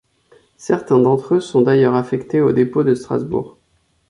[0.57, 3.59] Certains d'entre eux sont d'ailleurs affectés au dépôt de Strasbourg.